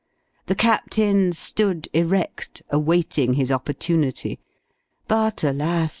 [0.47, 4.39] The Captain stood erect, awaiting his opportunity;
[5.07, 5.89] but, alas!